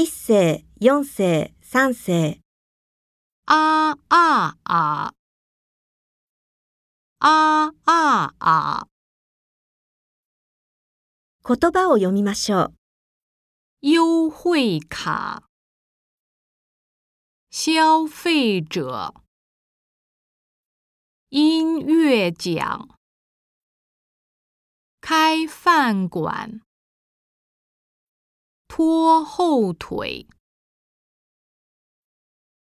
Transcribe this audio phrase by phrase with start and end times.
[0.00, 2.40] 一世、四世、三世。
[3.44, 5.12] 啊啊啊！
[7.18, 8.86] 啊啊啊！
[11.44, 12.74] 言葉を読みましょう。
[13.80, 15.42] 优惠卡，
[17.50, 19.12] 消费者，
[21.28, 22.88] 音乐奖，
[25.02, 26.62] 开饭馆，
[28.80, 30.26] 拖后腿。